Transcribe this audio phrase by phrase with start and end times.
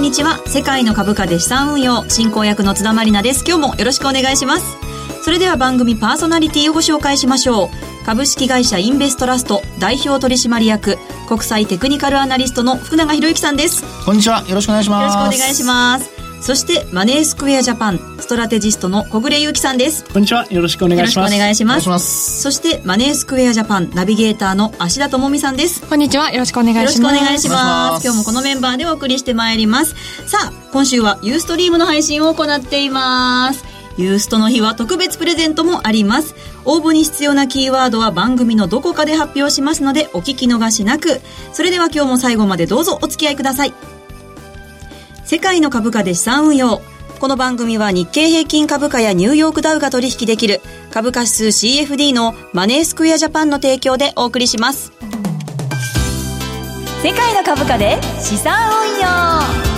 [0.00, 0.38] んこんにちは。
[0.46, 3.44] 世界の株価で資産運用進行役の津田まりなです。
[3.46, 4.64] 今日もよろしくお願いします。
[5.22, 8.06] それでは番組パーソナリティをご紹介しましょう。
[8.06, 10.96] 株式会社インベストラスト代表取締役
[11.28, 13.84] 国際テクニカルアナリストの福永博之さんです。
[14.06, 14.42] こんにちは。
[14.48, 15.18] よろしくお願いします。
[15.18, 20.04] よろしくお願いしますそしてマネースクエアジャパンストラテジストの小暮祐樹さんです。
[20.04, 20.46] こんにちは。
[20.50, 21.16] よろしくお願いします。
[21.16, 22.40] よろしくお願いします。
[22.40, 25.82] そしてマネースクエアジャパンナビゲーターの芦田智美さんです。
[25.86, 26.32] こんにちは。
[26.32, 27.02] よろしくお願いします。
[27.02, 28.04] よろしくお願いします。
[28.04, 29.94] 今日もこのメンバーでお送りしてまいります。
[30.26, 33.64] さあ今週はユーストリームの配信を行っています。
[33.98, 36.34] ユーストの日は特別プレゼントもあります。
[36.64, 41.20] 応募に必要なキーワードは番組のどこかで発表しますのでお聞き逃しなく。
[41.52, 43.74] それでは今日も最後までどうぞお付き合いください
[45.30, 46.82] 世界の株価で資産運用
[47.20, 54.90] この番組は日経平均株価やニューヨークダウが取引できる株価指数 CFD のマネースクエアジャパンの提供でお送りします。
[57.04, 59.70] 世界の株価で資産運用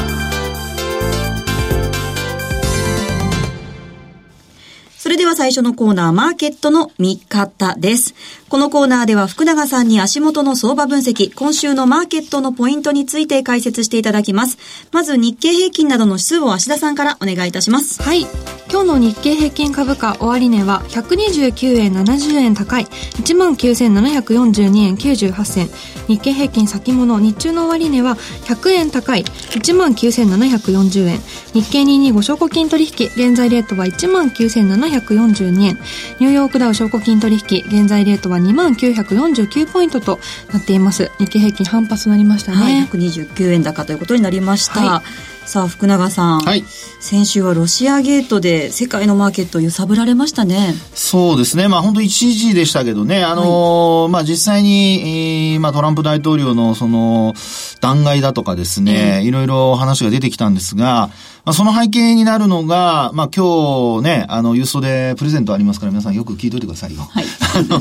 [4.97, 8.15] それでは最初のコーナー、マーケットの見方です。
[8.53, 14.59] このコーナーでは福永さんに足元の相場分析、今週のマーケットのポイントについて解説していただきます。
[14.93, 18.03] まず日経平均などの指数を芦田さんからお願いいたします。
[18.03, 18.27] はい。
[18.71, 25.69] 今日の日経平均株価終値は129円70円高い19,742円98銭。
[26.09, 31.21] 日経平均先物日中の終値は100円高い19,740円。
[31.55, 35.79] 日経225証拠金取引現在レートは19,742円。
[36.21, 40.19] ニューヨークダウ証拠金取引現在レートは2949ポイントと
[40.53, 41.11] なっています。
[41.19, 42.57] 日経平均反発となりましたね。
[42.59, 44.81] はい、129円高ということになりました。
[44.81, 45.33] はい。
[45.45, 46.63] さあ福永さん、はい、
[47.01, 50.75] 先週はロシアゲートで世界のマーケットを揺さぶられましたね。
[50.95, 51.67] そうですね。
[51.69, 53.25] まあ本当一時でしたけどね。
[53.25, 57.35] あのーはい、まあ実際に、えー、まあトランプ大統領のその
[57.81, 61.11] 弾劾だとかですね、えー、いろいろ話が出てきたんですが
[61.45, 67.03] まあ、その背景になるのが、まあ、今日ね、あの、郵送でプレゼントありますから、皆さんよく聞いといてくださいよ。
[67.03, 67.25] はい。
[67.53, 67.81] あ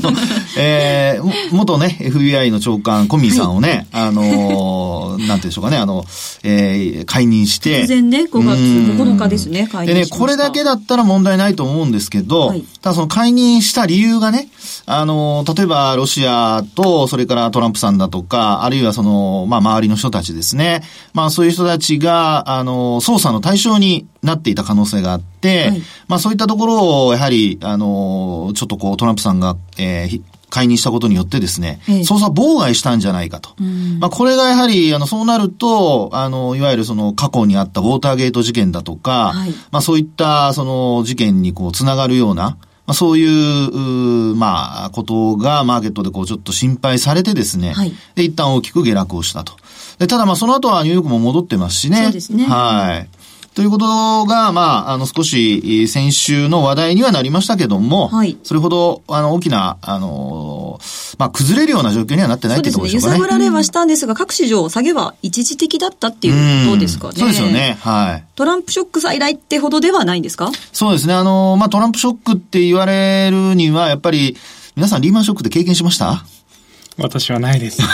[0.58, 6.04] えー、元ね、FBI の長官、コミーさんをね、はい、あの、なんていうんでしょうかね、あの、
[6.42, 7.84] えー、解任して。
[7.84, 14.48] 突然ね、5月9日ですね、解任でね、これだけだったら問題ないと思うんですけど、はい、ただその解任した理由がね、
[14.86, 20.82] あの、例えばロシアと、それからトランプさんだとか、あるいはその、まあ、周りの人たちですね。
[21.14, 33.50] まあ、そういう人たちが、あの、捜査の対象になっていた可能性があって、はい、まあ、そういったところを、やはり、あの、ちょっとこう、トランプさんが、えー、解任したことによってですね、捜査妨害したんじゃないかと。
[33.98, 49.54] まあ、これがやはり、あの、そうなると、あの、いわゆるその過去にあったウォーターゲート事件だとか、はい、まあ、そういったその事件にこう、つながるような、まあ、そういう、うまあ、ことがマーケットでこうちょっと心配されてですね、はい、で、一旦大きく下落をしたと。
[49.98, 52.04] で、ただまあその後はニューヨークも戻ってますしね。
[52.04, 52.44] そうですね。
[52.44, 53.08] はい。
[53.54, 60.80] ということが、まあ、あの、少し、先週の話題にはなりましたけども、はい、それほど、あの、大きな、あの、
[61.18, 63.12] まあ、崩れるような状況にはなってないってところでしょうかね。
[63.18, 67.14] 揺さぶられはしたんですが、各市場、下げは一時的だったっていうことですかね。
[67.16, 67.76] そうですよね。
[67.82, 68.24] はい。
[68.36, 70.50] トランプショック再来ってほどではないんですか？
[70.72, 71.12] そうですね。
[71.12, 74.34] あの、まあ、トランプショックって言われるには、やっぱり、
[74.76, 76.24] 皆さんリーマンショックって経験しました？
[76.98, 77.80] 私はないです。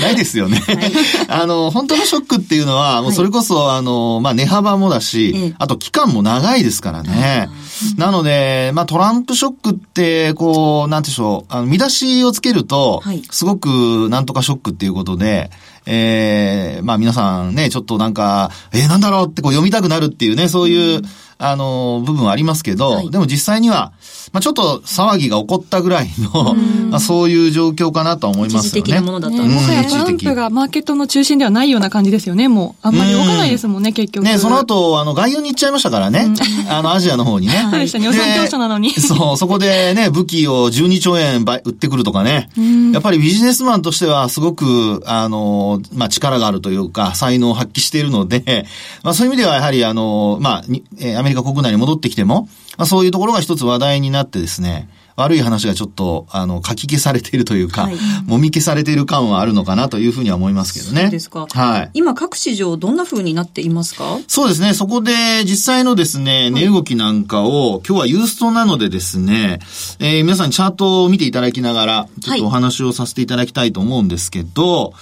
[0.00, 0.58] ないですよね。
[0.58, 0.92] はい、
[1.28, 7.48] あの、本当のショックっていうのは、もうそれこそ、はい、あの、まあ、値幅もだし、あと期間も長いですからね。
[7.96, 15.50] なので、まあ、トランプショックって、こう、なんてしょう、あの、見出しをつけると、すごく、なんとかショックっていうことで、
[15.86, 21.04] ええー、まあ皆さんね、ちょっとなんか、えー、なんだろうってこう読みたくなるっていうね、そういう、うん、
[21.42, 23.92] あの、部分はありますけど、はい、でも実際には、
[24.32, 26.54] まあちょっと騒ぎが起こったぐらいの、
[26.90, 28.68] まあそういう状況かなと思いますよね。
[28.68, 29.48] 一時的なものだったね。
[29.48, 32.86] もはやトランプがマーケットの中心ではないような感じですよね、もう。
[32.86, 34.24] あんまり動かないですもんね、結局。
[34.24, 36.28] ね、その後、あの、外洋に行っちゃいましたからね。
[36.68, 37.54] あの、アジアの方にね。
[37.54, 38.92] はい、した、予算業者なのに。
[38.92, 42.50] そう、そこでね、武器を12兆円売ってくるとかね。
[42.92, 48.66] やっぱりビジネスマンとしてはすごく、あの、まあ力があるというか、才能を発揮しているので、
[49.02, 61.02] まあそういう意味ではやはりあの、まあ、アメリカ国内に戻ってきても、まあそういうところが一つ話題になってですね、悪い話がちょっと、あの、書き消されているというか、はい、もみ消されている感はあるのかなというふうには思いますけどね。
[61.02, 61.46] そうですか。
[61.50, 61.90] はい。
[61.92, 64.18] 今各市場どんなふうになっていますか？
[64.28, 64.72] そうですね。
[64.72, 65.12] そこで
[65.44, 69.58] 実際のですね、値動きなんかを、今日はユーストなのでですね、
[69.98, 74.92] えー、皆さんチャートを見ていただきながら、ちょっとお話をさせていただきたいと思うんですけど、はい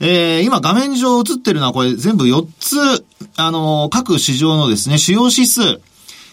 [0.00, 3.04] えー、今画面上映ってるのはこれ全部4つ、
[3.36, 5.80] あの、各市場のですね、主要指数。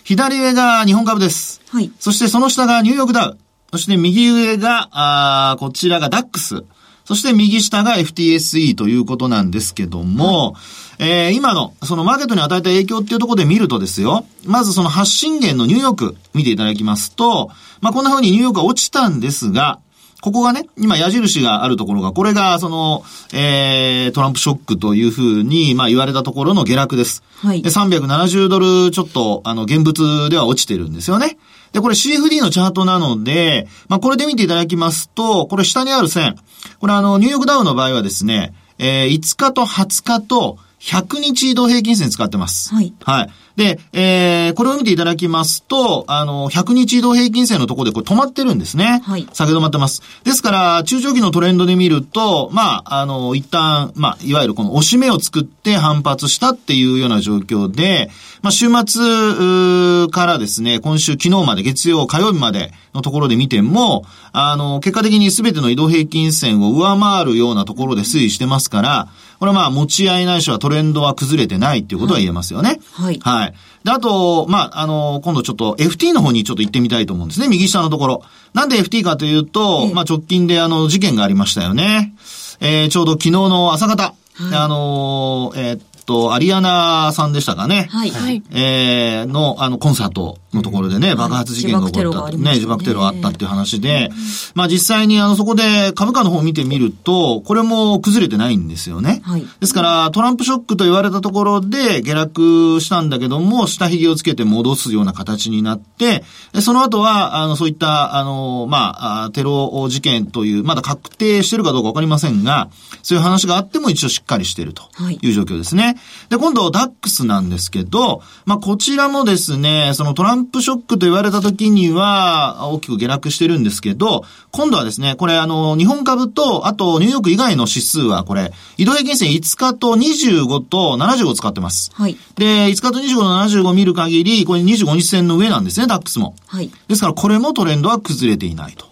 [0.04, 1.62] 左上が日本株です。
[1.72, 1.92] はい。
[2.00, 3.38] そしてその下がニューヨークダウ。
[3.72, 6.64] そして右上が、あこちらがダックス。
[7.06, 17.52] そして右下が FTSE ということなんですけども、はいえー、今の、そのマーケットに与えた影響っていうところで見るとですよ、まずその発信源のニューヨーク見ていただきますと、
[17.82, 19.80] まあ、こんな風にニューヨークは落ちたんですが、
[20.26, 27.22] ここがね、今矢印があるところが、これがその、えー、トランプショックというふうに、まあ言われたところの下落です。
[27.44, 27.62] はい。
[27.62, 31.38] で、370ドルちょっと、あの、現物では落ちてるんですよね。
[31.74, 36.36] で、これ CFD のチャートなので、まあこれで見ていただきますと、これ下にある線、
[36.80, 42.74] これあの、ニューヨークダウの場合はですね、えー、5日と20日と100日移動平均線使ってます。
[42.74, 42.94] はい。
[43.02, 43.30] はい。
[43.56, 49.02] で、えー、これを見ていただきますと、あの、100日移動平均線のところでこれ止まってるんですね。
[49.06, 49.28] はい。
[49.32, 50.02] 下げ止まってます。
[50.24, 58.10] ですから、中長期のトレンドで見ると、まあ、あの、一旦、まあ、いわゆるこの押し目を作って反発したっていうような状況で、
[58.42, 69.08] まあ、週末からですね、今週昨日まで月曜、火曜日までのところで見ても、あの、結果的に全ての移動平均線を上回るようなところで推移してますから、
[69.40, 72.80] これはまあ持ち合いないしはトレンドは崩れてないっていうことは言えますよね。
[72.94, 73.20] はい。
[73.20, 73.54] はい。
[73.84, 77.48] で、あと、まあ、あの、今度ちょっと FT の方にちょっと行ってみたいと思うんですね。
[77.48, 78.24] 右下のところ。
[78.54, 82.16] なんで FT かというと、まあ直近であの事件がありましたよね。
[82.62, 87.88] えー、ちょうど昨日の朝方、はい、あのー、えー、と、アリアナさんでしたかね。
[87.92, 88.44] はい。
[88.52, 92.38] えー、の、あの、コンサートのところでね、爆発事件が起こった。
[92.38, 94.10] ね、自爆テロがあったっていう話で、
[94.54, 99.22] まあ実際にあの、そこで株価の方を見てみると、これも崩れてないんですよね。
[99.24, 99.46] はい。
[99.60, 106.24] ですから、トランプショックと言われたところで下落したんだけども、下髭をつけて戻すような形になって、
[106.62, 112.70] その後は、あの、そういった、あの、まあ、テロ事件という、まだ確定してるかどうかわかりませんが、
[113.04, 114.84] そういう話があっても一応しっかりしていると
[115.22, 115.98] いう状況ですね。
[116.30, 131.92] で、今度、ダックスなんですけど、まあ、こちらもですね、そのトランプショックと言われた時には、大きく下落してるんですけど、今度はですね、これあの、日本株と、あとニューヨーク以外の指数はこれ、移動平均線5日と25と75使ってます。
[131.94, 132.18] はい。
[132.36, 136.36] で、5日と25と75見る限り、これ25日線の上なんですね、ダックスも。
[136.48, 136.72] はい。
[136.88, 138.86] ですから、これもトレンドは崩れていないと。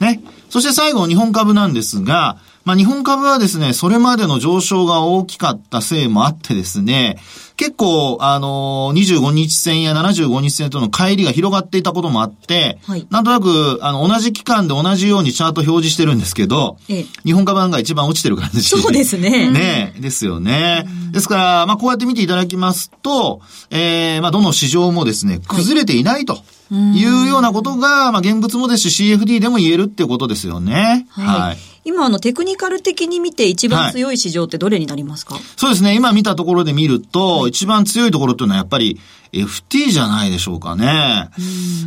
[0.00, 0.22] ね。
[0.48, 2.38] そして最後、日本株なんですが、
[2.70, 7.18] まあ、日本株はですね、それまでの上昇が大きかったせいもあってですね、
[7.56, 19.50] 結構、あのー、25日線や75日線との乖離が広がっていたこともあって、はい、なんとなく、あの、同じ期間で同じようにチャート表示してるんですけど、ええ、日本株が一番落ちてる感じそうですね。
[19.50, 20.86] ねですよね。
[21.10, 23.40] ですから、まあ、こうやって見ていただきますと、
[23.70, 26.38] えー、まあ、どの市場もですね、崩れていないと。
[26.72, 31.04] いうようなことが、まあ、現物もですし CFD でも言えるっていうことですよね。
[31.10, 31.26] はい。
[31.26, 35.94] はい今、あの、テクニカル的に見て一番強い市場ってどれになりますか、はい、そうですね。
[35.94, 39.00] 今見たところで見ると、一番強いところっていうのはやっぱり
[39.32, 41.30] FT じゃないでしょうかね。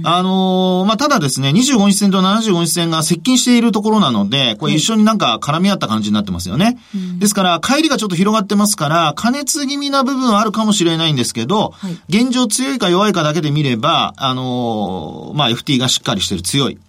[0.04, 6.78] あのー、まあ、ただですね、25日線と75日線が接近しているところなので、これ一緒になんか絡み合った感じになってますよね。
[7.19, 16.80] ですから、帰りがちょっと広がってますから、加熱気味な部分はあるかもしれないんですけど、はい、現状強いか弱いかだけで見れば、あのー、まあ、FT がしっかりしてる強い。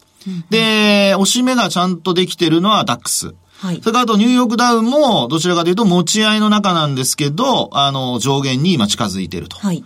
[0.50, 3.34] で、押し目がちゃんとできてるのはダックス。
[3.58, 3.80] はい。
[3.80, 9.56] それからあとニューヨークダウンもどちらかというと持ち合いの中なんですけど、あの、上限に今近づいていると。
[9.56, 9.84] はい。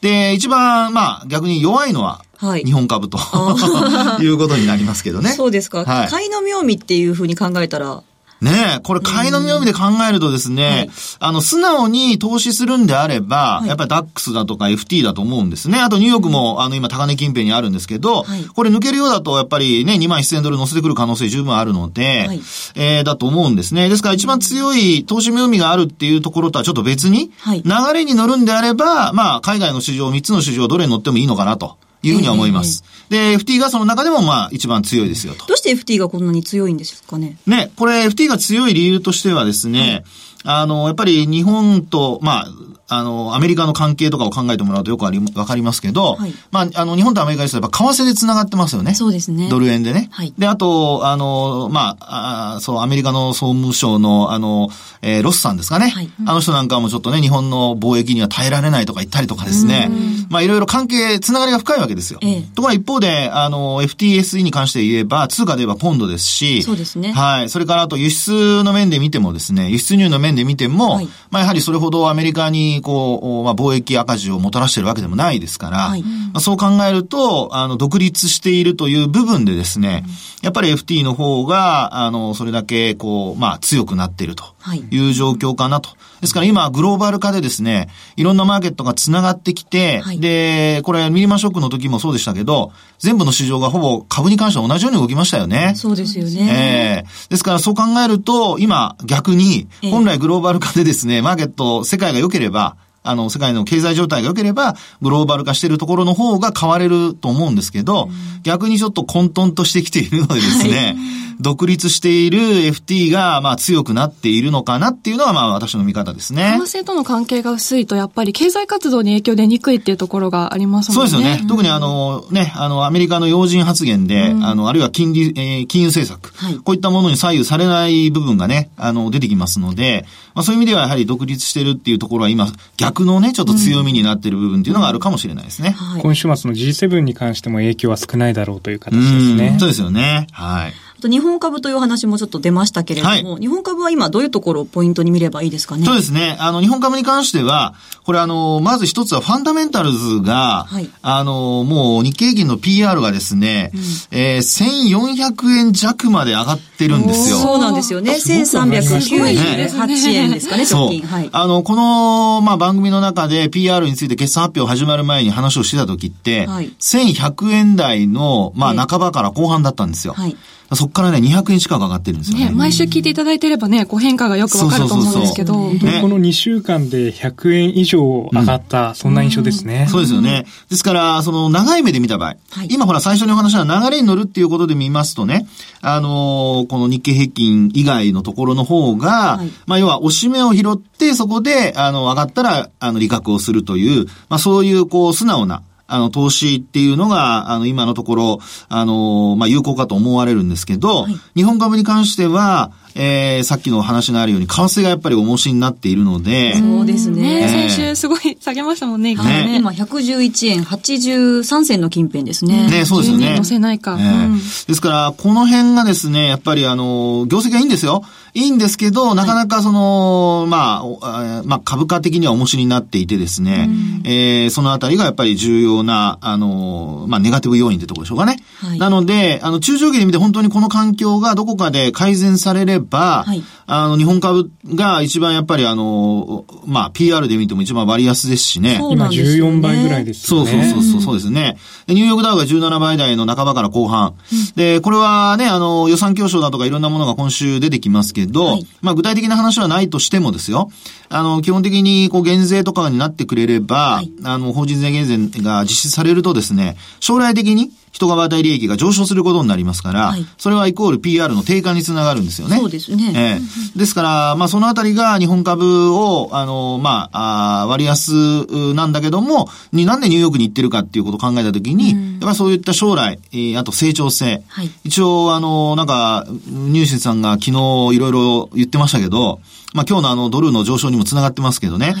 [0.00, 3.18] で、一番、まあ、逆に弱いのは、はい、日本株と、
[4.20, 5.30] いうことになりますけどね。
[5.30, 5.84] そうですか。
[5.84, 8.02] はい、買いの妙味っていうふうに考えたら、
[8.44, 15.80] ねえ、これ買いのみ読みで考えるとですね、はい、あの、素直に投資するんであれば、はい、やっぱりダックスだとか FT だと思うんですね。
[15.80, 22.40] あとニューヨークも、あの、今高値近辺にあるんですけど、はい、これ抜けるようだと、やっぱりね、2万1000ドル乗せてくる可能性十分あるので、はい、
[22.74, 23.88] えー、だと思うんですね。
[23.88, 27.62] ですから一番強い投資妙味があるっていうところとはちょっと別に、流
[27.94, 31.78] れに乗るんであれば、まあ、海外の市場、3つの市場どれに乗ってもいいのかなと。
[32.08, 32.84] いうふうには思います。
[33.08, 35.46] で、FT がその中でもまあ一番強いですよと。
[35.46, 37.36] どうして FT がこんなに強いんですかね？
[37.46, 40.04] ね、これ FT が強い理由としてはですね、
[40.44, 42.48] あの、やっぱり日本と、まあ、
[42.88, 48.94] あの、アメリカの関係とかを考えてもらうとよくあり、わかりますけど、はい、まあ、あの、日本とアメリカですとやっぱ為替で繋がってますよね。
[48.94, 49.48] そうですね。
[49.48, 50.08] ドル円でね。
[50.10, 50.34] はい。
[50.36, 54.68] で、あと、あの、まあ、あそう、アメリカの総務省の、あの、
[55.00, 55.88] えー、ロスさんですかね。
[55.88, 56.10] はい。
[56.26, 59.90] あの人なんかもちょっとね、日本の貿易には耐えられないとか言ったりとかですね。
[60.28, 62.18] まあ、いろいろ関係、繋がりが深いわけですよ。
[62.22, 62.42] ええ。
[62.54, 67.12] ところが一方で、あの、FTSE に関して言えば、通貨で言えばポンドですし、そうですね。
[67.12, 67.48] はい。
[67.48, 80.04] それからあと輸出の面で見てもですね、輸出入の面で見ても、はい、まあ、やはりそれほどアメリカに、こう、まあ、貿易赤字をもたらしているわけでもないですから、はい、まあ、そう考えると、あの、独立しているという部分でですね、
[80.42, 84.53] やっぱり FT の方が、あの、それだけ、こう、まあ、強くなっていると
[84.90, 85.90] いう状況かなと。
[86.20, 95.74] ですから今、グローバル化でですね、いろんなマーケットが繋がってきて、はい、で、これミリマショックの時もそうでしたけど、全部の市場がほぼ株に関しては同じように動きましたよね。
[95.76, 97.04] そうですよね。
[97.04, 108.08] えー、ですからそう考えると、今逆に、本来グローバル化でですね、マーケット、世界が良ければ、あの、世界の経済状態が良ければ、グローバル化しているところの方が変われると思うんですけど、
[108.42, 116.56] 逆にちょっと混沌としてきているのでですね、はい独立している FT が、まあ強くなっているのかなっていうのが、まあ私の見方ですね。
[116.58, 121.10] 為替との関係が薄いと、やっぱり経済活動に影響出にくいっていうところがありますもんね。
[121.10, 121.46] そうですよね。
[121.48, 135.76] 特にあの、ね、あの、アメリカの要人発言で、うん、あの、あるいは金利、えー、金融政策、はい、こういったものに左右されない部分がね、あの、出てきますので、まあそういう意味ではやはり独立してるっていうところは今、逆のね、ちょっと強みになってる部分っていうのがあるかもしれないですね。
[135.78, 139.56] うんはい、今週末の G7 に関しても影響は少ないだろうという形ですね。
[139.58, 140.28] そうですよね。
[140.32, 140.72] はい。
[141.00, 145.84] と日本株という話もちょっと出ましたけれども、はい、日本株は今どういうところをポイントに見ればいいですかね？
[145.86, 146.36] そうですね。
[146.40, 147.74] あの、日本株に関しては、
[148.04, 153.80] これあの、まず一つはファンダメンタルズが、はい、あの、もう日経平均の PR がですね、うん、
[154.18, 157.36] えー、1400円弱まで上がってるんですよ。
[157.36, 158.12] そうなんですよね。
[158.12, 161.02] 1398円ですかね、直近。
[161.06, 161.28] はい。
[161.32, 170.14] あの、この、まあ、番組の中で PR について決算発表始まる前に話をしてた時って、はい、1100円台の、まあ、半ばから後半だったんですよ。
[170.14, 170.36] はい
[170.72, 172.46] そこからね、200円近く上がってるんですよね。
[172.46, 175.54] ね毎週聞いていただいてればね、こう変化がよくわかると思うんですけど。
[175.54, 179.86] 本当にこの2週間で100円以上上がった、うん、そんな印象ですね。
[179.90, 180.46] そうですよね。
[180.68, 185.46] ですから、その長い目で見た場合、はい、今ほら最初にお話した流れに乗るっていうことで見ますとね、
[185.80, 195.62] あのー、この日経平均以外のところの方が、はい、まあ要は押し目を拾って、そこで、あの、上がったら、あの、利確をするという、まあそういう、こう、素直な、
[195.94, 206.54] あの、投資っていうのが、あの、今のところ、あの、まあ、有効かと思われるんですけど、はい、日本株に関しては、えー、さっきの話のあるように、為替がやっぱり重しになっているので。
[206.54, 207.42] そうですね。
[207.42, 212.68] えー、先週すごい下げましたもんね、ね今111円83銭の近辺ですね。
[212.68, 213.36] ね、そうですよね。
[213.36, 214.42] 乗せないか、えーうん、で
[214.74, 218.04] すから、この辺がですね、やっぱりあの、業績はいいんですよ。
[218.36, 223.72] いいんですけど、なかなかその、まあ、まあ、株価的には重しになっていてですね、う
[224.02, 228.38] ん、えー、そのあたりがやっぱり重要な、あの、まあ、ネガティブ要因ってところでしょうかね。
[228.58, 232.83] はい、なので、あの、中長期で見て本当にこの環境がどこかで改善されれば、
[233.26, 238.80] はい、あの、日本株が一番やっぱりあの、まあ、PR で見ても一番割安ですしね。
[238.90, 240.28] 今14倍ぐらいですね。
[240.28, 241.56] そうそうそうそうですね。
[241.88, 244.14] ニューヨークダウが17倍台の半ばから後半。
[244.32, 250.70] うん、で、これはね、あの、予算競争だとかいろんなものが今週出てきますけど、はい、まあ、具体的な話はないとしてもですよ。
[251.08, 262.56] あの、基本的にこう減税とかになってくれれば、はい、あの、法人税減税が実施されるとですね、将来的に人が与え利益が上昇することになりますから、はい、それはイコール PR の低下につながるんですよね。
[262.56, 263.12] そうですね。
[263.14, 274.42] えー、ですから、まあそのあたりが日本株を、あの、まあ、あ割安なんだけども、になんでニューヨークに行ってるかっていうことを考えたときに、うん、やっぱりそういった将来、えー、あと成長性。
[274.48, 279.40] はい、一応、あの、なんか、入試さんが昨日いろいろ言ってましたけど、
[279.74, 281.94] まあ今日のあのドルの上昇にもつながってますけどね、はい、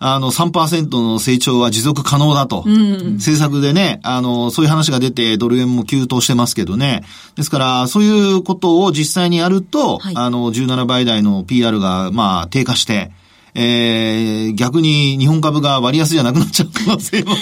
[0.00, 7.02] あの3%の成長は持続可能だと、うんうん、政策でね、あの、そういう話が出てドル円も急騰してますけどね。
[7.36, 13.12] ですから、そういうことを実際にやると、はい、あの、17倍台の PR がまあ低下して、
[13.54, 17.34] えー、逆に日本株が割安じゃなくなっちゃう可能性も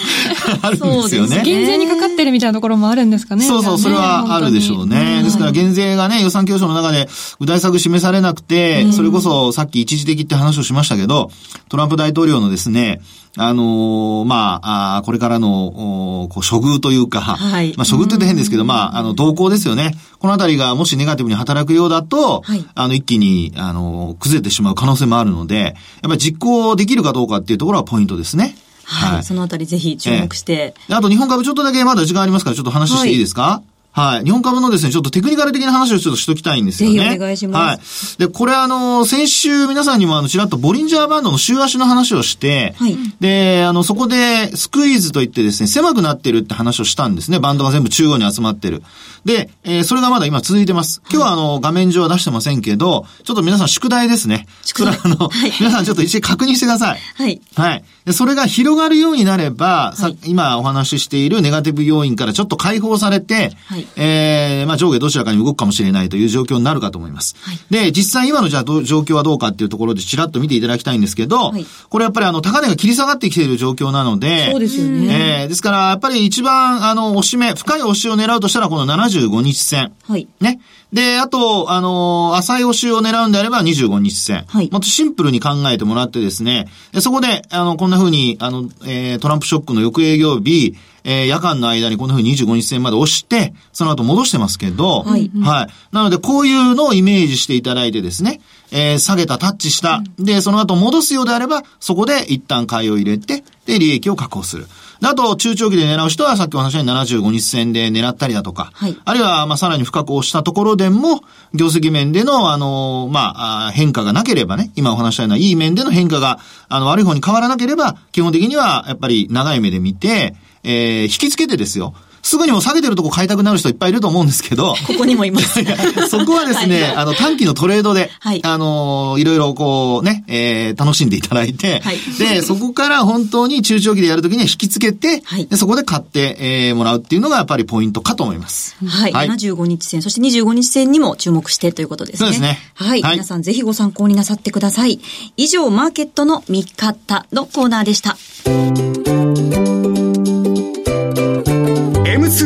[0.63, 1.43] あるんですよね。
[1.45, 3.45] 減税にかかってるみたいなところもあるんですかね。
[3.45, 5.23] そうそう、それはあるでしょうね。
[5.23, 7.09] ですから減税がね、予算教書の中で
[7.41, 11.31] 具体策示されなくて、それこそさっき一時的って話をしましたけど、
[11.69, 13.01] トランプ大統領のですね、
[13.37, 19.93] あのー、まあ、あこれからの、こう、処遇というか、はい、まあ、処遇って言うと変ですけど、まあ、あの、動向ですよね。
[20.19, 28.57] このあたりがもしネガティブに働くようだと、はい、あの、一気に、あの、崩れてしまう可能性もあるので、やっぱり実行できるかどうかっていうところはポイントですね。
[28.89, 29.15] はい。
[29.17, 34.25] はい、そのあたりぜひ注目して、えー、あと日本株ちょっとだけまだ時間ありますから、ちょっと話していいですか、はいはい。
[34.25, 36.97] 日本株のですね、ちょっとテクニカル的な話をちょっとしときたいんですよね。
[36.97, 38.17] ぜひお願いします。
[38.21, 38.29] はい。
[38.29, 42.97] で、これあの、先週皆さんにもあの、ちらっとボリンジャーバンドの週足の話をして、はい。
[43.21, 47.41] で、あの、そこでスクイーズといってですね、狭くなってるって話をしたんですね。
[47.41, 48.83] バンドが全部中央に集まってる。
[49.25, 51.03] で、えー、それがまだ今続いてます。
[51.11, 54.47] 今日はあの、画面上は出してませんけど、ちょっと皆さん宿題ですね。
[54.65, 54.99] 宿題。
[55.03, 56.99] あの、はい、皆さんちょっと一時確認してください。
[57.17, 57.41] はい。
[57.57, 57.85] はい。
[58.05, 67.37] で、それが広がるようになれば、はい、さ今お話ししているネガティブ要因からちょっと解放されて、はい、えー、まあ上下どちらかに動くかもしれないという状況になるかと思います。
[67.41, 75.41] はいで、実際今のじゃあ状況はどうかっていうところでちらっと見ていただきたいんですけど、はいこれやっぱりあの、高値が切り下がってきている状況なので、そうですよね。
[75.43, 79.93] えーですから、やっぱり一番、あの、押し目、深い押しを狙うとしたら、この75日線。
[80.07, 80.29] はい。
[80.41, 80.61] ね。
[80.93, 84.45] で、あと、あのー浅い押しを狙うんであれば25日線。
[84.49, 90.75] はいもっとシンプルに考えてもらってですね、でそこで、あの、こんな風に、あの、えートランプショックの翌営業日、
[91.09, 95.69] えー夜間の間にこんな風に25日線まで押して、その後戻してますけど、はいはい。
[95.91, 100.03] なので、こういうのをイメージしていただいてですね、えー下げた、タッチした。
[100.19, 104.67] で、その後戻すようであれば、そこで一旦買いを入れて、で、利益を確保する。
[105.01, 111.23] であと、中長期で狙う人は、さっきお話したように75日線で狙ったりだとか、はいあるいは、まあ、さらに深く押したところでも、
[111.55, 116.39] 業績面での、あの、まあ、変化がなければね、今お話したような、いい面での変化が、
[116.69, 120.35] あの、悪い方に変わらなければ、基本的には、やっぱり長い目で見て、
[120.69, 121.95] えー引き付けてですよ。
[122.21, 125.61] すぐにも下げてるとこ買いたくなる人いっぱいいると思うんですけど、ここにもいます。
[126.11, 138.77] そこはですね、はいあの、短期のトレードで、はいあのいろいろこうね、えー楽しんでいただいて、はいで、そこから本当に中長期でやるときには引き付けて、はいで、そこで買って、えーもらうっていうのがやっぱりポイントかと思います。
[138.85, 139.13] はい。
[139.13, 142.27] はい75日線、そして25日線にも注目してということですね。
[142.27, 143.03] そうですねはい。
[143.03, 145.01] はい皆さんぜひご参考になさってください。
[145.37, 148.19] 以上、マーケットの見方のコーナーでした。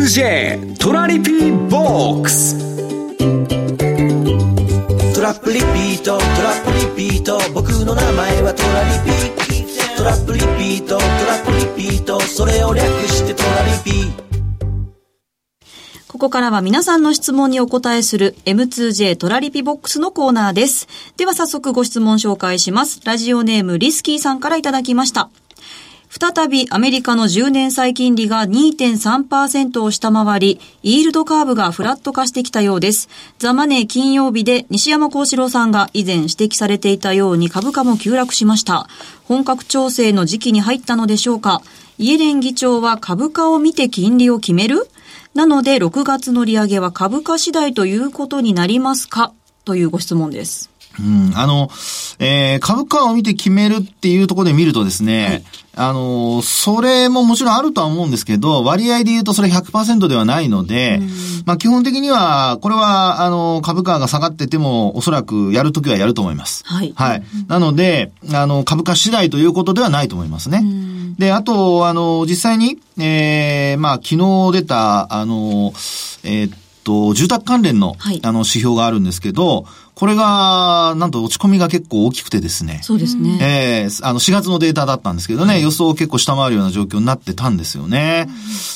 [0.03, 2.59] M2J トラリピーボックス
[5.15, 14.23] トラップリピートトラップリピート僕の名前はトラリピトラップリピートトラップリピートそれを略してトラリピ
[16.09, 20.87] ここからは皆さんの質問にお答えする M2J トラリピボックスのコーナーです。
[21.17, 23.01] では早速ご質問紹介します。
[23.05, 25.31] ラジオネームリスキーさんからいただきました。
[26.15, 33.09] 再びアメリカの10年債金利が2.3%を下回り、イールドカーブがフラット化してきたようです。
[33.39, 38.89] ザ・マネー金曜日で西山幸四郎さんが以前指摘されていたように株価も急落しました。
[39.25, 41.63] 本格調整の時期に入ったのでしょうか
[41.97, 44.87] イエレン議長は株価を見て金利を決める？
[45.33, 49.33] なので6月の利上げは株価次第ということになりますか？
[49.65, 50.72] というご質問です。
[51.01, 51.71] うん、あの、
[52.19, 61.01] えー株価を見て決めるっていうところで見るとですね、あの、それももちろんあるとは思うんですけど、割合で言うとそれ100%ではないので、
[61.47, 66.63] まあ基本的には、これは、あの、株価が下がってても、おそらくやるときはやると思います。
[66.67, 67.23] はいはい。
[67.49, 70.63] なので、あの、株価次第ということではないと思いますね。
[71.19, 75.73] で、あと、あの、実際に、えーまあ昨日出た、あの、
[76.25, 79.65] えーっと、住宅関連の、はいあの、指標があるんですけど、
[80.03, 82.81] これが、なんと落ち込みが結構大きくてですね。
[82.83, 83.39] そうですね。
[83.41, 88.29] ええあの、4月のデータだったんですけどね、予想を結構下回るような状況になってたんですよね。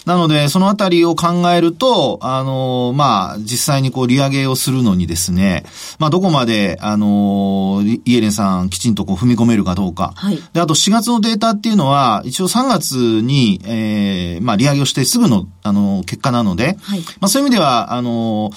[0.04, 5.64] なので、そのあたりを考えると、あの、まあ、実際にこう、利上げをするのにですね、
[5.98, 10.12] まあ、どこまで、あの、イイエレンさんきちんとこう、踏み込めるかどうか。
[10.14, 18.52] はいで、あと4月のデータっていうのは、一応3月に、ええまあ、利上げをしてすぐの、あの、結果なので、はいまあ、そういう意味では、あの、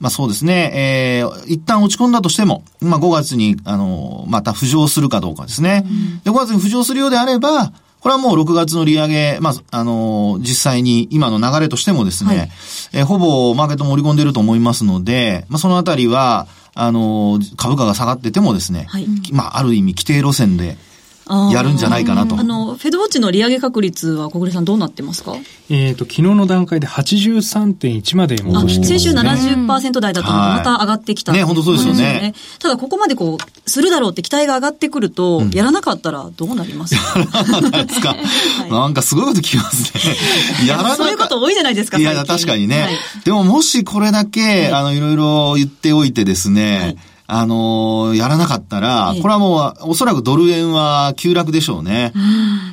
[0.00, 5.84] まあそうですね、えー、一旦落ち込んだとしても、まあ5月に、あの、また浮上するかどうかですね。
[6.24, 12.50] で、5月に浮上するようであれば、これはもう6月の利上げ、まあ、あの、実際に今の流れとしてもですね、はい。
[12.92, 19.06] えーほぼマーケットも織り込んでいると思いますので、まあそのあたりは、あの、株価が下がっててもですね、はい。
[19.32, 20.76] まあある意味規定路線で
[21.52, 22.38] やるんじゃないかなと。
[22.38, 25.34] あの、フェドウォッチの利上げ確率は小暮さんどうなってますか？
[25.70, 28.98] えっ、と、昨日の段階で83.1まであ戻してます、ね。
[28.98, 31.32] 先週70%台だったのがまた上がってきた。
[31.32, 32.34] はいね本当そうですよね。
[32.58, 37.14] ただここまでこう、するだろうって期待が上がってくると、やらなかったらどうなりますか？
[37.84, 38.16] ですか、
[38.70, 40.16] なんかすごいこと聞きますね。
[40.68, 42.82] やらなかそういうこと多いじゃないですか、いや、確かにね。
[42.82, 42.98] はい。
[43.24, 52.12] でももしこれだけ、あの、いろいろ言っておいてですね、はいあのやらなかったら、ええこれはもう、おそらくドル円は急落でしょうね。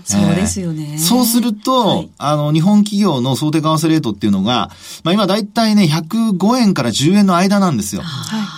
[0.04, 0.90] そうですよね。
[0.92, 4.70] ええそうすると、はいあの、日本企業の想定為替レートっていうのが、
[5.04, 8.02] まあ今だいたいね、105円から10円の間なんですよ。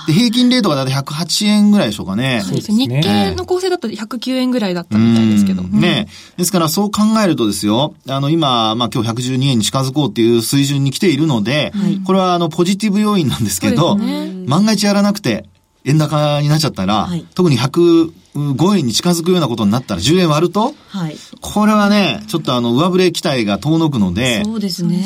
[0.07, 2.41] で、平均レートがだいたい108円ぐらいでしょうかね。
[2.43, 2.77] そうですね。
[2.77, 5.61] 日経の構成だと109円ぐらいだったみたいですけど。
[5.61, 11.71] うんねですからそう考えるとですよ、あの今、まあ今日112円に近づこうっていう水準に来ているので、
[12.05, 15.45] これはあのポジティブ要因なんですけど、ね万が一やらなくて
[15.85, 17.25] 円高になっちゃったら、はい。
[17.35, 21.15] 特に100 5円に近づくようなことになったら10円割ると、はい。
[21.41, 25.03] これはね、ちょっとあの、上振れ期待が遠のくので、そうですね。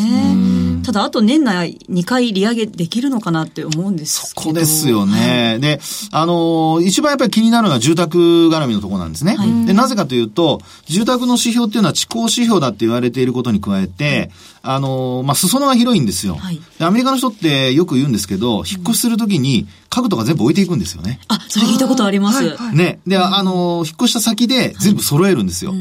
[0.83, 4.35] ただ、あと年内2回利上げできるのかなって思うんですけど。
[4.35, 5.57] ここですよね。
[5.59, 8.17] で、あのー一番やっぱり気になるのは住宅
[8.49, 9.35] 絡みのところなんですね。
[9.65, 16.85] で、なぜかというと、住宅の指標っていうのは地高指標だって言われていることに加えて、あのーまあ、裾野が広いんですよ、はいで。
[16.85, 21.19] アメリカの人ってよく言うんですけど、引っ越しするときに家具とか全部置いていくんですよね。
[21.27, 22.37] あ、それ聞いたことあります。
[22.37, 22.99] はいはいね。
[23.07, 25.73] で、あのー引っ越した先で全部揃えるんですよ。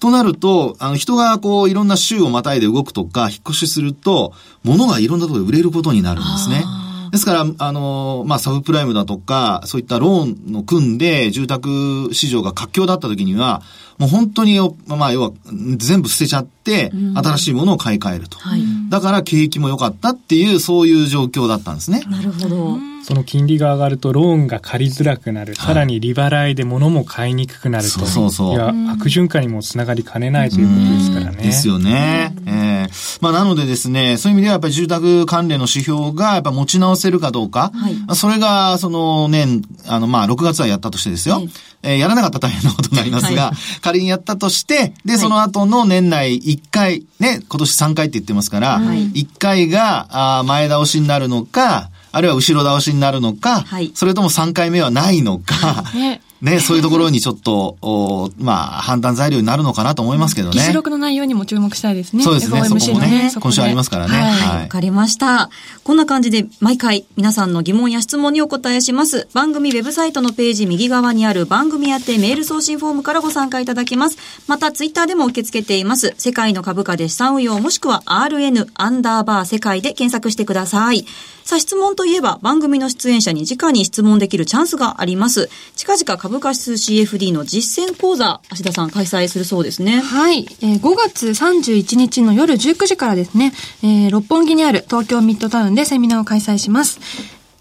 [0.00, 6.64] となると、あの、人がこう、いろんな州をまたいで動くとか、引っ越しすると、物がいろんなところで売れることになるんですね。
[7.10, 13.62] ですから、あの、まあ、サブプライムだとか、そういったローンの組んで、住宅市場が活況だった時には、
[13.98, 15.32] もう本当によ、まあ、要は、
[15.76, 18.38] 全部捨てちゃって、新しいものを買い替えると。
[18.38, 18.62] はい。
[18.88, 22.02] だから、景気も良かったっていう、そういう状況だったんですね。
[22.08, 22.78] なるほど。
[23.02, 25.54] その金利が上がるとローンが借りづらくなる。
[25.54, 27.90] さらに利払いで物も買いにくくなると。
[27.90, 31.42] そうそうそういや、悪循環にもつながりかねないということですからね。
[31.42, 32.34] ですよね。
[32.44, 32.77] ええ
[33.20, 37.70] まあ、なのでですね、そういう意味ではやっぱり住宅関連の指標がやっぱ持ち直せるかどうか。
[37.74, 37.94] はい。
[37.94, 41.36] まあそれが、その年、あの、まあ、6月はやったとしてですよ。
[41.36, 41.50] はい。
[41.82, 49.10] えーやらなかったら大変なことになりますが、は 仮にやったとして、で、その後の年内1回、ね、今年3回って言ってますから、はい。
[49.12, 53.92] 1回が、あー前倒しになるのか、あるいは後ろ倒しになるのか、はい。
[53.94, 60.54] それとも3回目はないのか、ねね、そういうところにちょっと、おまあ、判断材料になるのかなと思いますけどね。
[60.54, 62.22] 議事録の内容にも注目したいですね。
[62.22, 65.50] そうですね FOMC のそこで今週ありますからねはいはいわかりました。
[65.82, 69.28] こんな感じで毎回皆さんの疑問や質問にお答えします。
[69.34, 74.18] 番組ウェブサイトのページ右側にある番組宛てメール送信フォームからご参加いただけます。
[74.46, 76.14] またツイッターでも受け付けています。
[76.18, 81.04] 世界の株価で資産運用もしくは RN アンダーバー世界で検索してください。
[81.48, 85.48] さあ質問といえば番組の出演者に直に質問できるチャンスがあります。
[85.76, 90.02] 近々株価指数 CFD の実践講座、芦田さん開催するそうですね。
[90.02, 97.00] はい、えー5月31日の夜19時からですね、えー六本木にある東京ミッドタウンでセミナーを開催します。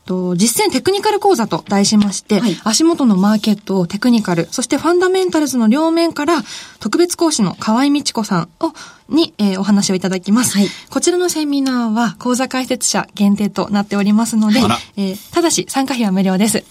[0.06, 6.44] と実践テクニカル講座と題しまして、はい足元のマーケットをテクニカル、そしてファンダメンタルズの両面から
[6.82, 8.74] 特別講師の河合美智子さんを
[9.10, 14.60] に、えーお話をいただきます、はいこちらのセミナーは講座解説者限定となっておりますので
[14.98, 16.64] えーただし参加費は無料です。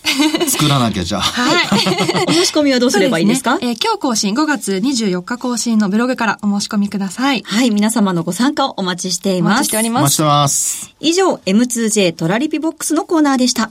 [0.49, 1.21] 作らなきゃじゃあ。
[1.23, 2.27] はい。
[2.29, 3.53] お 申し込みはどうすればいいですか？
[3.53, 7.43] そうねえー今日更新、5月24日更新のブログからお申し込みください。
[7.47, 9.53] はい、皆様のご参加をお待ちしています。
[9.53, 10.23] お待ちしておりますお待ちして。
[10.25, 10.95] ます。
[11.01, 13.71] 以上、M2J トラリピボックスのコーナーでした。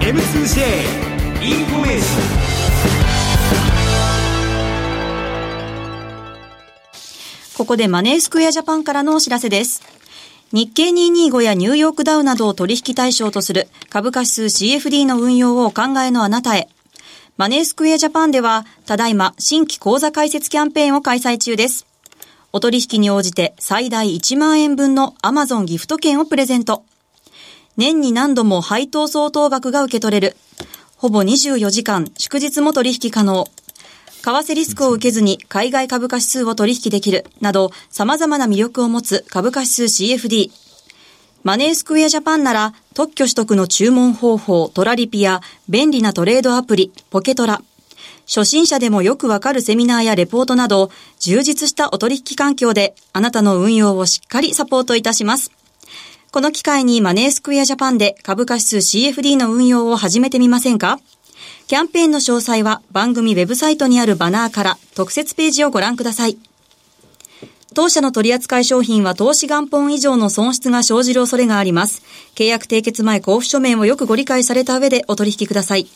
[0.00, 2.49] M2J インフォメーション
[7.60, 9.82] ここでマネースクエアジャパンからのお知らせです。
[10.50, 16.70] 日経225やニューヨークダウなどを取引対象とする株価指数 CFD の運用をお考えのあなたへ。
[17.36, 21.84] マネースクエアジャパンでは、ただいま新規口座開設キャンペーンを開催中です。
[22.54, 26.84] お取引に応じて最大1万円分の Amazon ギフト券をプレゼント。
[27.76, 30.34] 年に何度も配当相当額が受け取れる。
[30.96, 33.44] ほぼ24時間、祝日も取引可能。
[34.22, 40.50] 為替リスクを受けずに海外株価指数を取引できるなど様々な魅力を持つ株価指数 CFD。
[41.42, 47.62] マネースクエアジャパンなら特許取得の注文方法トラリピや便利なトレードアプリポケトラ。
[48.26, 55.50] 初心者でもよくわかるセミナーやレポートなど充実したお取引環境であなたの運用をしっかりサポートいたします。
[56.30, 61.00] この機会にマネースクエアジャパンで株価指数 CFD の運用を始めてみませんか？
[61.70, 66.36] キャンペーンの詳細は番組ウェブサイトにあるバナーから特設ページをご覧ください。
[67.76, 72.02] 当社の取扱い商品は投資元本以上の損失が生じる恐れがあります。
[72.34, 75.86] 契約締結前交付書面をよくご理解された上でお取引ください。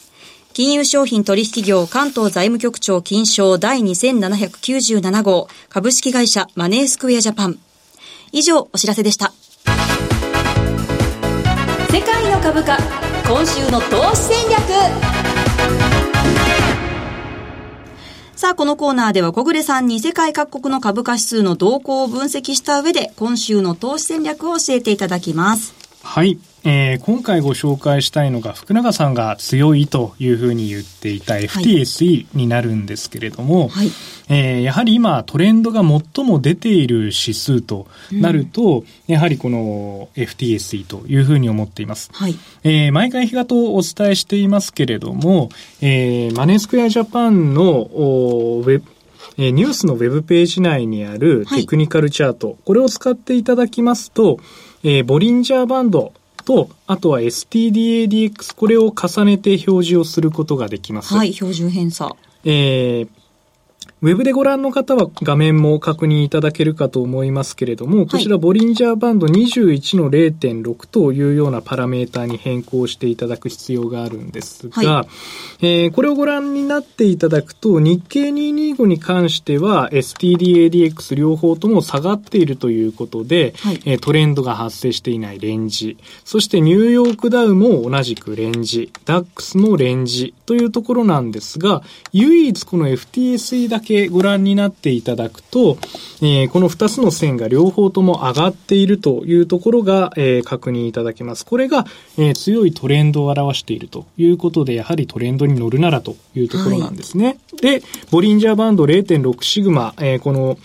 [0.53, 7.59] 金融商品取引業関東財務局長金賞第2797号株式会社マネースクエアジャパン。
[8.31, 9.33] 以上お知らせでした。
[11.91, 12.79] 世界の株価、
[13.27, 15.14] 今週の投資戦略。
[18.37, 25.73] さあ、このコーナーでは小暮さんに世界各国の株価指数の動向を分析した上で、今週の投資戦略を教えていただきます。
[26.03, 26.39] はい。
[26.67, 33.91] えー今回ご紹介したいのが福永さんが強いというふうに言っていた FTSE になるんですけれども、はい。
[34.29, 42.11] えーやはり今トレンドが最も出ている指数となると、やはりこの FTSE というふうに思っています。
[42.15, 42.35] はい。
[42.63, 45.51] えー毎回日がとお伝えしていますけれども、
[45.83, 48.85] えーマネースクエアジャパンのおウェブ
[49.37, 51.63] えーニュースのウェブページ内にあるはい。
[51.63, 54.39] テクニカルチャート、これを使っていただきますと、
[54.83, 61.15] えーボリンジャーバンドと、あとは STDADX、これを重ねて表示をすることができます。
[61.15, 62.15] はい、標準偏差。
[62.45, 63.24] えー
[64.05, 75.07] ウェブでご覧の方は画面も確認いただけるかと思いますけれども、こちらボリンジャーバンド21の0.6というようなパラメーターに変更していただく必要があるんですが、は
[75.63, 83.81] えーこれをご覧になっていただくと、日経225に関しては STDADX 両方とも下がっているということで、はい。
[83.87, 95.79] えートレンドが発生していないレンジ、そしてニューヨークダウも同じくレンジ、ダックスもレンジというところなんですが、唯一この FTSE だけご覧になっていただくと、
[96.21, 101.47] えーこの2つの線が両方とも上がっているというところが、えー確認いただけます。
[101.47, 101.87] これが、
[102.19, 107.39] えー強いトレンドを表しているということで、やはりトレンドに乗るならというところなんですね。
[107.61, 110.59] で、ボリンジャーバンド0.6シグマ、えーこの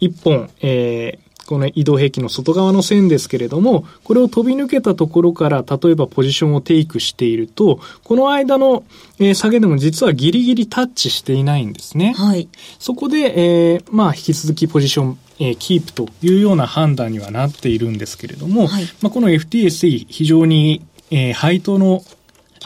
[0.00, 8.84] 1本、えーこの移動平均の外側の線ですけれども、これを飛び抜けたところから、例えばポジションをテイクしていると、この間の、
[9.18, 12.14] えー下げでも実はギリギリタッチしていないんですね。
[12.16, 12.48] はい。
[12.78, 22.02] そこで、えーまあ、引き続きポジション、えーキープというような判断にはなっているんですけれども、はいまあ、この FTSE 非常に、えー配当の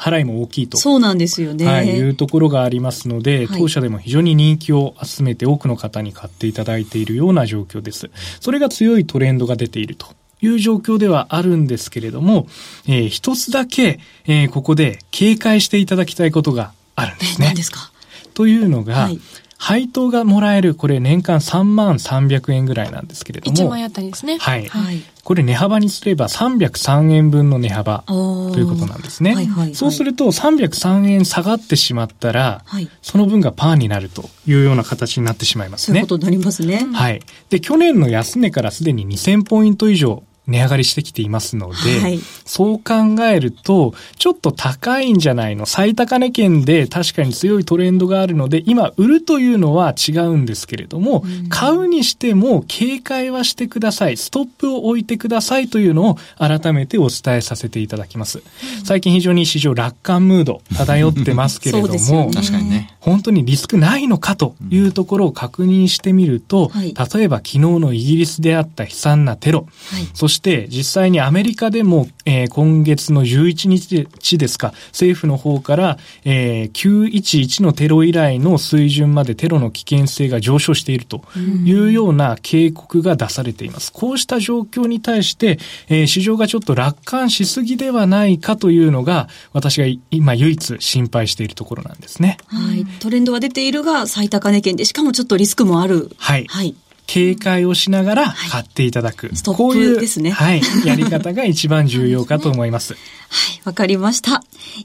[0.01, 0.79] 払いも大きいと。
[0.79, 1.67] そうなんですよね。
[1.67, 8.11] はい、いうところがありますので、はい当社でも非常に人気を集めて多くの方に買っていただいているような状況です。
[8.41, 10.07] それが強いトレンドが出ていると
[10.41, 12.47] いう状況ではあるんですけれども、
[12.87, 17.57] えー一つだけ、えーここで警戒していただきたいことがあるんですえ、ね何。
[17.57, 17.91] ですか？
[18.33, 19.21] というのが、はい
[19.63, 24.39] 配当がもらえる、これ年間3万300円ぐらいなんですけれど1も、万円あたりですね。
[24.39, 25.03] はいはい。
[25.31, 29.33] これ値幅にすれば303円分の値幅とということなんですね。
[29.37, 32.89] はいはいはいそうすると303円下がってしまったら、はい。
[33.01, 36.09] その分がパーになるというような形になってしまいますねそういうこ。
[36.09, 36.85] とになりますね。
[36.93, 37.23] はい。
[37.49, 42.19] で、去年の安値からすでに2000ポイント以上値上がりしてきていますので、はい。
[42.45, 45.67] そう考えると、ちょっと高いんじゃないの？
[45.67, 54.17] 最高値圏で確かに強いトレンドがあるので、今売るというのは違うんですけれども、買うにしても警戒はしてください。
[54.17, 58.43] ストップを置いてくださいというのを改めてお伝えさせていただきます。
[58.85, 61.93] 最近非常に市場楽観ムード漂ってますけれども、
[62.27, 62.31] ね。
[62.35, 62.97] 確かにね。
[63.01, 66.95] 本当にリスクないのかというところを確認してみると、はい。
[67.15, 70.09] 例えば昨日のイギリスであった悲惨なテロ、はい。
[70.15, 81.23] そして実際にアメリカでも、えー今月の11日ですか、政府の方から、えー911のテロ以来の水準までテロの危険性が上昇していると
[81.65, 83.93] いうような警告が出されています。
[83.93, 92.39] こうした状況に対して、えー市場がちょっと楽観しすぎではないかというのが、私が今唯一心配しているところなんですね。
[92.47, 92.85] はい。
[93.01, 96.11] トレンドは出ているが、最高値圏で、しかもちょっとリスクもある。
[96.17, 96.75] はいはい。
[97.13, 99.35] 警戒をしながら買っていただく。
[99.35, 100.63] ストップこういうですねはい。
[100.85, 102.95] やり方が一番重要かと思います。
[102.95, 104.45] はい、わかりました。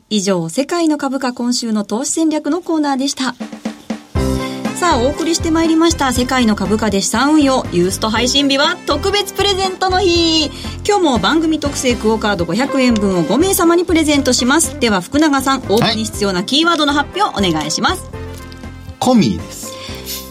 [0.09, 3.35] 以上、世界の株価今週の投資戦略のコーナーでした。
[4.73, 6.13] さあ、お送りしてまいりました。
[6.13, 10.47] 世界の株価で資産運用、ユースト配信日は特別プレゼントの日。
[10.83, 14.79] 今日も番組特製クオカード500円分を5名様にプレゼントします。
[14.79, 18.03] では、福永さん、応募に必要なキーワードの発表お願いします。
[18.97, 19.71] コミーです。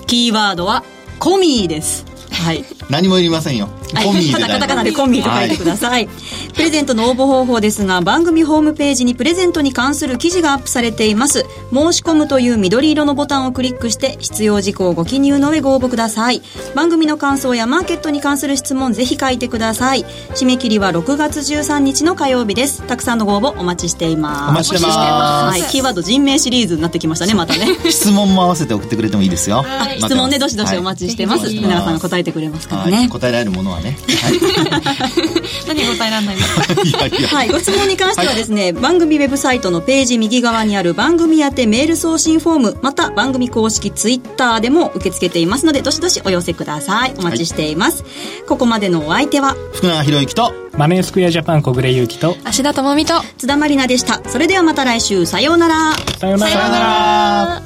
[0.08, 0.82] キーワードは、
[1.24, 2.04] 込みです。
[2.30, 2.62] はい。
[2.90, 3.70] 何もいりませんよ。
[3.94, 4.06] はい。
[4.06, 6.08] コミーでカタカナでコンビと書いてください、
[6.54, 11.44] プレゼントの応募方法ですが番組ホームページにプレゼントに関する記事がアップされています。
[11.72, 16.42] 申し込むという緑色のボタンをクリックして必要事項をご記入の上ご応募ください。
[16.74, 20.04] 番組の感想やマーケットに関する質問ぜひ書いてください。
[20.34, 22.82] 締め切りは6月13日の火曜日です。
[22.86, 24.50] たくさんのご応募お待ちしています。
[24.50, 25.60] お待ちしてます。
[25.60, 27.66] はい、キーワード人名シリーズになってきましたねまたね。
[27.90, 29.64] 質問も合わせて送ってくれてもいいですよ。
[29.66, 31.60] あ質問ねどしどしお待ちしてます、はい。
[31.84, 32.92] さんが答えてくれますからはい。
[32.92, 33.96] ね、答えられるものはね。
[34.22, 34.40] はい。
[35.68, 36.42] 何答えられないの？
[37.36, 47.14] はい、ご質問に関してはですね、番組ウェブサイトのページ右側にある番組宛てメール送信フォーム、また番組公式ツイッターでも受け付けていますので、どしどしお寄せください。
[47.18, 48.04] お待ちしています。
[48.48, 54.20] ここまでのお相手は、福永博之と、マネースクエアジャパン小暮祐樹と、芦田智美と津田まりなでした。
[54.28, 55.92] それではまた来週、さようなら。
[56.18, 57.62] さようなら。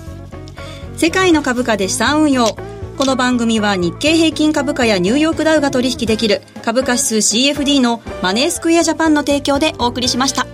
[0.97, 2.57] 世界の株価で資産運用。
[2.99, 10.49] この番組は日経平均株価やニューヨークダウが取引できる株価指数 CFD のマネースクエアジャパンの提供でお送りしました。